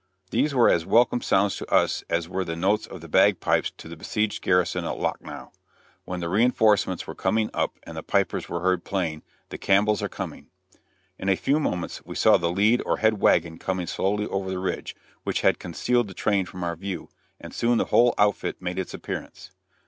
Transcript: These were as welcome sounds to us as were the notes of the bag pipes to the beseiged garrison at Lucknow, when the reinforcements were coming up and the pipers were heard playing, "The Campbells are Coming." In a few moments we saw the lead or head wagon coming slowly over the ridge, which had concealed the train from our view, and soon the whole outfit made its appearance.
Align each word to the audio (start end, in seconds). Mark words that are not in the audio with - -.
These 0.31 0.51
were 0.55 0.67
as 0.67 0.83
welcome 0.83 1.21
sounds 1.21 1.57
to 1.57 1.71
us 1.71 2.03
as 2.09 2.27
were 2.27 2.43
the 2.43 2.55
notes 2.55 2.87
of 2.87 3.01
the 3.01 3.07
bag 3.07 3.39
pipes 3.39 3.69
to 3.77 3.87
the 3.87 3.95
beseiged 3.95 4.41
garrison 4.41 4.83
at 4.83 4.97
Lucknow, 4.97 5.51
when 6.05 6.21
the 6.21 6.27
reinforcements 6.27 7.05
were 7.05 7.13
coming 7.13 7.51
up 7.53 7.77
and 7.83 7.95
the 7.95 8.01
pipers 8.01 8.49
were 8.49 8.61
heard 8.61 8.83
playing, 8.83 9.21
"The 9.49 9.59
Campbells 9.59 10.01
are 10.01 10.09
Coming." 10.09 10.47
In 11.19 11.29
a 11.29 11.35
few 11.35 11.59
moments 11.59 12.03
we 12.03 12.15
saw 12.15 12.37
the 12.37 12.51
lead 12.51 12.81
or 12.83 12.97
head 12.97 13.21
wagon 13.21 13.59
coming 13.59 13.85
slowly 13.85 14.25
over 14.25 14.49
the 14.49 14.57
ridge, 14.57 14.95
which 15.23 15.41
had 15.41 15.59
concealed 15.59 16.07
the 16.07 16.15
train 16.15 16.47
from 16.47 16.63
our 16.63 16.75
view, 16.75 17.09
and 17.39 17.53
soon 17.53 17.77
the 17.77 17.85
whole 17.93 18.15
outfit 18.17 18.59
made 18.59 18.79
its 18.79 18.95
appearance. 18.95 19.51